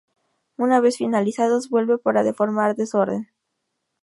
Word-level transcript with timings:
Una 0.57 0.79
vez 0.79 0.97
finalizados, 0.97 1.69
vuelve 1.69 1.99
para 1.99 2.33
formar 2.33 2.75
Desorden. 2.75 3.29